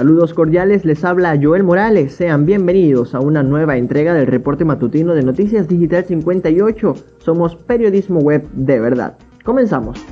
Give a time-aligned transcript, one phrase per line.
[0.00, 2.14] Saludos cordiales, les habla Joel Morales.
[2.14, 6.94] Sean bienvenidos a una nueva entrega del reporte matutino de Noticias Digital 58.
[7.18, 9.18] Somos periodismo web de verdad.
[9.44, 10.02] Comenzamos.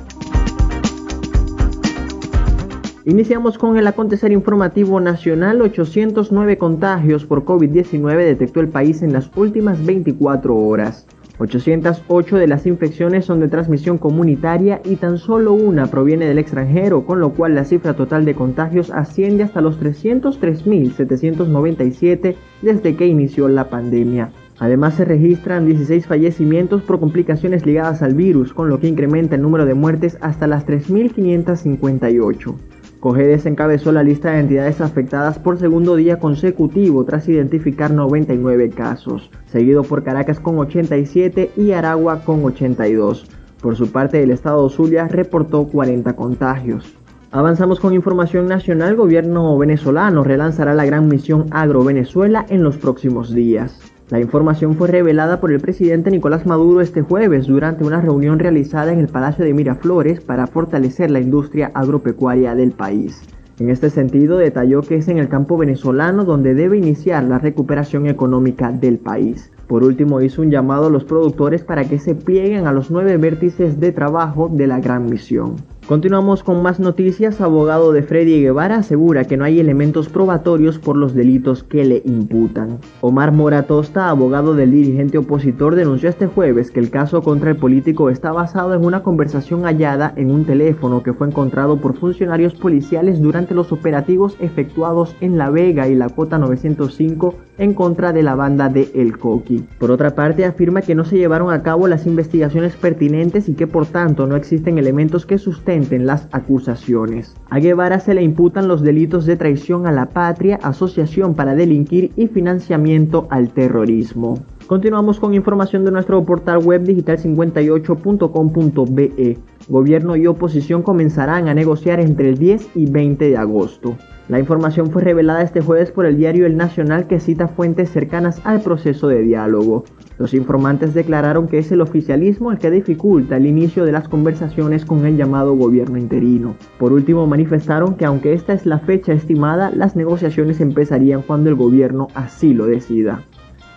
[3.05, 5.59] Iniciamos con el acontecer informativo nacional.
[5.59, 11.07] 809 contagios por COVID-19 detectó el país en las últimas 24 horas.
[11.39, 17.05] 808 de las infecciones son de transmisión comunitaria y tan solo una proviene del extranjero,
[17.05, 23.47] con lo cual la cifra total de contagios asciende hasta los 303.797 desde que inició
[23.47, 24.31] la pandemia.
[24.59, 29.41] Además se registran 16 fallecimientos por complicaciones ligadas al virus, con lo que incrementa el
[29.41, 32.78] número de muertes hasta las 3.558.
[32.99, 39.31] Cogedes encabezó la lista de entidades afectadas por segundo día consecutivo tras identificar 99 casos,
[39.45, 43.25] seguido por Caracas con 87 y Aragua con 82.
[43.61, 46.93] Por su parte, el estado Zulia reportó 40 contagios.
[47.31, 48.95] Avanzamos con información nacional.
[48.95, 53.79] Gobierno venezolano relanzará la gran misión Agro Venezuela en los próximos días.
[54.09, 58.91] La información fue revelada por el presidente Nicolás Maduro este jueves durante una reunión realizada
[58.91, 63.21] en el Palacio de Miraflores para fortalecer la industria agropecuaria del país.
[63.59, 68.07] En este sentido, detalló que es en el campo venezolano donde debe iniciar la recuperación
[68.07, 69.51] económica del país.
[69.67, 73.17] Por último, hizo un llamado a los productores para que se plieguen a los nueve
[73.17, 75.57] vértices de trabajo de la gran misión.
[75.89, 77.41] Continuamos con más noticias.
[77.41, 82.03] Abogado de Freddy Guevara asegura que no hay elementos probatorios por los delitos que le
[82.05, 82.77] imputan.
[83.01, 88.11] Omar Moratosta, abogado del dirigente opositor, denunció este jueves que el caso contra el político
[88.11, 93.19] está basado en una conversación hallada en un teléfono que fue encontrado por funcionarios policiales
[93.19, 98.35] durante los operativos efectuados en La Vega y la Cota 905 en contra de la
[98.35, 99.65] banda de El Coqui.
[99.79, 103.65] Por otra parte, afirma que no se llevaron a cabo las investigaciones pertinentes y que
[103.65, 107.35] por tanto no existen elementos que sustenten las acusaciones.
[107.49, 112.11] A Guevara se le imputan los delitos de traición a la patria, asociación para delinquir
[112.15, 114.39] y financiamiento al terrorismo.
[114.69, 119.39] Continuamos con información de nuestro portal web digital58.com.be.
[119.67, 123.97] Gobierno y oposición comenzarán a negociar entre el 10 y 20 de agosto.
[124.27, 128.41] La información fue revelada este jueves por el diario El Nacional que cita fuentes cercanas
[128.43, 129.85] al proceso de diálogo.
[130.19, 134.85] Los informantes declararon que es el oficialismo el que dificulta el inicio de las conversaciones
[134.85, 136.53] con el llamado gobierno interino.
[136.77, 141.55] Por último, manifestaron que aunque esta es la fecha estimada, las negociaciones empezarían cuando el
[141.55, 143.23] gobierno así lo decida.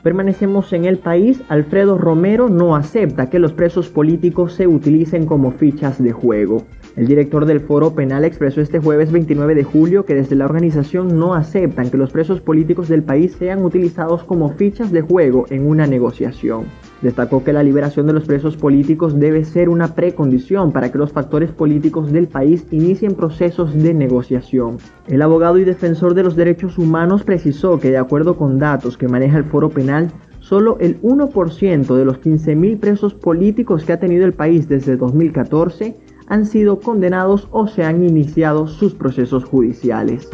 [0.02, 5.52] Permanecemos en el país, Alfredo Romero no acepta que los presos políticos se utilicen como
[5.52, 6.64] fichas de juego.
[6.96, 11.16] El director del Foro Penal expresó este jueves 29 de julio que desde la organización
[11.18, 15.68] no aceptan que los presos políticos del país sean utilizados como fichas de juego en
[15.68, 16.64] una negociación.
[17.02, 21.12] Destacó que la liberación de los presos políticos debe ser una precondición para que los
[21.12, 24.78] factores políticos del país inicien procesos de negociación.
[25.08, 29.08] El abogado y defensor de los derechos humanos precisó que de acuerdo con datos que
[29.08, 34.24] maneja el foro penal, solo el 1% de los 15.000 presos políticos que ha tenido
[34.24, 35.96] el país desde 2014
[36.28, 40.28] han sido condenados o se han iniciado sus procesos judiciales.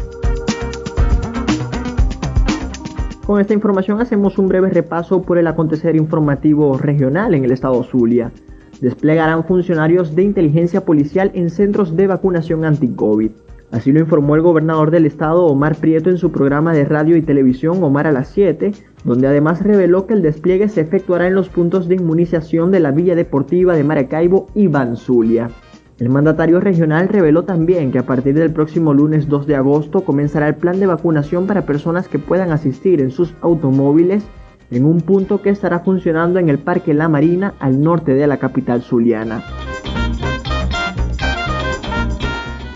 [3.28, 7.82] Con esta información hacemos un breve repaso por el acontecer informativo regional en el estado
[7.82, 8.32] Zulia.
[8.80, 13.30] Desplegarán funcionarios de inteligencia policial en centros de vacunación anti-COVID.
[13.70, 17.20] Así lo informó el gobernador del estado Omar Prieto en su programa de radio y
[17.20, 18.72] televisión Omar a las 7,
[19.04, 22.92] donde además reveló que el despliegue se efectuará en los puntos de inmunización de la
[22.92, 25.50] Villa Deportiva de Maracaibo y Banzulia.
[25.98, 30.46] El mandatario regional reveló también que a partir del próximo lunes 2 de agosto comenzará
[30.46, 34.24] el plan de vacunación para personas que puedan asistir en sus automóviles
[34.70, 38.36] en un punto que estará funcionando en el Parque La Marina al norte de la
[38.36, 39.42] capital zuliana.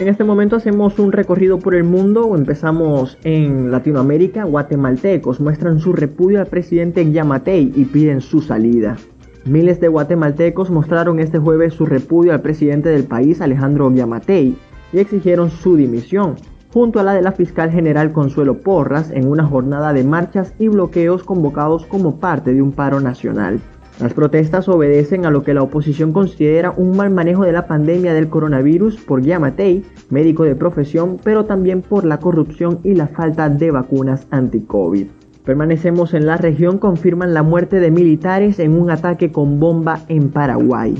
[0.01, 5.93] En este momento hacemos un recorrido por el mundo, empezamos en Latinoamérica, guatemaltecos muestran su
[5.93, 8.97] repudio al presidente Yamatei y piden su salida.
[9.45, 14.57] Miles de guatemaltecos mostraron este jueves su repudio al presidente del país, Alejandro Yamatei,
[14.93, 16.37] y exigieron su dimisión,
[16.73, 20.69] junto a la de la fiscal general Consuelo Porras, en una jornada de marchas y
[20.69, 23.61] bloqueos convocados como parte de un paro nacional.
[23.99, 28.15] Las protestas obedecen a lo que la oposición considera un mal manejo de la pandemia
[28.15, 33.49] del coronavirus por Yamatei, médico de profesión, pero también por la corrupción y la falta
[33.49, 35.09] de vacunas anti-COVID.
[35.45, 40.31] Permanecemos en la región, confirman la muerte de militares en un ataque con bomba en
[40.31, 40.95] Paraguay.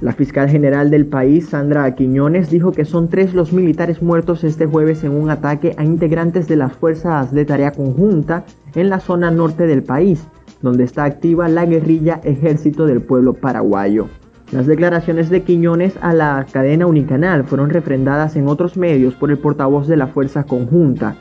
[0.00, 4.66] La fiscal general del país, Sandra Quiñones, dijo que son tres los militares muertos este
[4.66, 8.44] jueves en un ataque a integrantes de las fuerzas de tarea conjunta
[8.74, 10.26] en la zona norte del país,
[10.60, 14.08] donde está activa la guerrilla Ejército del Pueblo Paraguayo.
[14.50, 19.38] Las declaraciones de Quiñones a la cadena Unicanal fueron refrendadas en otros medios por el
[19.38, 21.16] portavoz de la Fuerza Conjunta,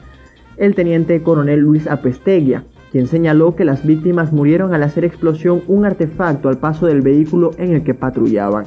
[0.65, 5.85] el teniente coronel Luis Apesteguia, quien señaló que las víctimas murieron al hacer explosión un
[5.85, 8.65] artefacto al paso del vehículo en el que patrullaban.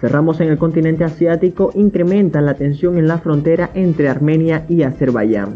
[0.00, 5.54] Cerramos en el continente asiático, incrementa la tensión en la frontera entre Armenia y Azerbaiyán.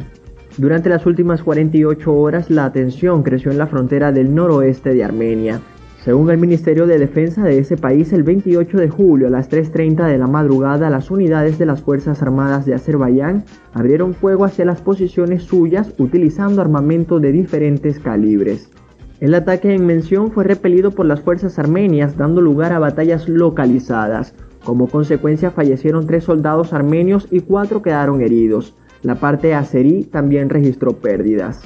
[0.59, 5.61] Durante las últimas 48 horas, la tensión creció en la frontera del noroeste de Armenia.
[6.05, 10.07] Según el Ministerio de Defensa de ese país, el 28 de julio a las 3.30
[10.07, 14.81] de la madrugada, las unidades de las Fuerzas Armadas de Azerbaiyán abrieron fuego hacia las
[14.81, 18.71] posiciones suyas utilizando armamento de diferentes calibres.
[19.21, 24.35] El ataque en mención fue repelido por las fuerzas armenias, dando lugar a batallas localizadas.
[24.65, 28.77] Como consecuencia fallecieron tres soldados armenios y cuatro quedaron heridos.
[29.03, 31.61] La parte azerí también registró pérdidas.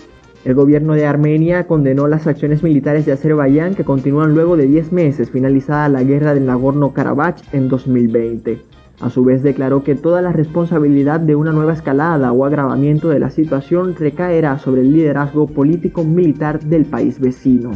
[0.44, 4.90] El gobierno de Armenia condenó las acciones militares de Azerbaiyán que continúan luego de 10
[4.90, 8.60] meses finalizada la guerra del Nagorno-Karabaj en 2020.
[9.00, 13.20] A su vez declaró que toda la responsabilidad de una nueva escalada o agravamiento de
[13.20, 17.70] la situación recaerá sobre el liderazgo político-militar del país vecino.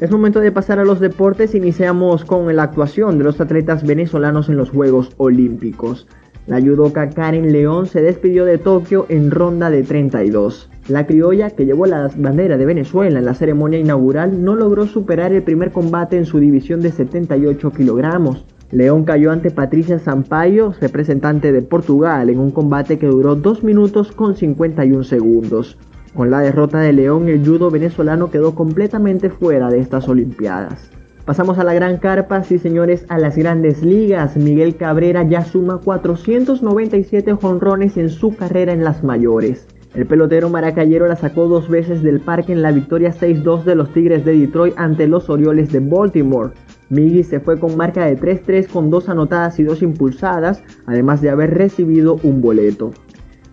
[0.00, 1.54] Es momento de pasar a los deportes.
[1.54, 6.08] Iniciamos con la actuación de los atletas venezolanos en los Juegos Olímpicos.
[6.50, 10.68] La judoka Karen León se despidió de Tokio en ronda de 32.
[10.88, 15.32] La criolla, que llevó la bandera de Venezuela en la ceremonia inaugural, no logró superar
[15.32, 18.44] el primer combate en su división de 78 kilogramos.
[18.72, 24.10] León cayó ante Patricia Sampaio, representante de Portugal, en un combate que duró 2 minutos
[24.10, 25.78] con 51 segundos.
[26.16, 30.90] Con la derrota de León, el judo venezolano quedó completamente fuera de estas Olimpiadas.
[31.30, 34.36] Pasamos a la gran carpa, sí señores, a las grandes ligas.
[34.36, 39.68] Miguel Cabrera ya suma 497 jonrones en su carrera en las mayores.
[39.94, 43.92] El pelotero maracayero la sacó dos veces del parque en la victoria 6-2 de los
[43.92, 46.50] Tigres de Detroit ante los Orioles de Baltimore.
[46.88, 51.30] Miggy se fue con marca de 3-3 con dos anotadas y dos impulsadas, además de
[51.30, 52.90] haber recibido un boleto.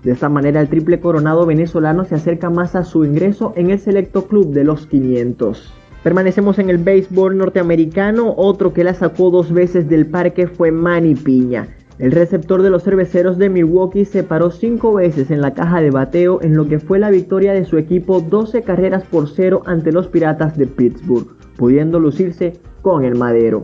[0.03, 3.77] De esta manera el triple coronado venezolano se acerca más a su ingreso en el
[3.77, 5.75] selecto club de los 500.
[6.03, 11.15] Permanecemos en el béisbol norteamericano, otro que la sacó dos veces del parque fue Manny
[11.15, 11.67] Piña.
[11.99, 15.89] El receptor de los cerveceros de Milwaukee se paró cinco veces en la caja de
[15.89, 19.91] bateo en lo que fue la victoria de su equipo 12 carreras por cero ante
[19.91, 21.27] los Piratas de Pittsburgh,
[21.57, 22.53] pudiendo lucirse
[22.83, 23.63] con el madero.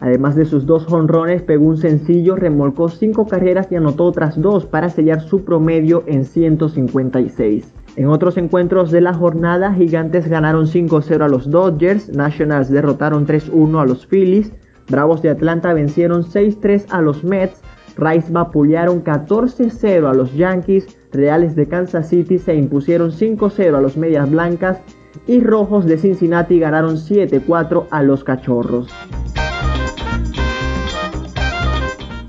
[0.00, 4.64] Además de sus dos jonrones, pegó un sencillo, remolcó cinco carreras y anotó otras dos
[4.64, 7.74] para sellar su promedio en 156.
[7.96, 13.80] En otros encuentros de la jornada, Gigantes ganaron 5-0 a los Dodgers, Nationals derrotaron 3-1
[13.80, 14.52] a los Phillies,
[14.88, 17.60] Bravos de Atlanta vencieron 6-3 a los Mets,
[17.96, 23.96] Rays vapulearon 14-0 a los Yankees, Reales de Kansas City se impusieron 5-0 a los
[23.96, 24.78] Medias Blancas
[25.26, 28.88] y Rojos de Cincinnati ganaron 7-4 a los Cachorros.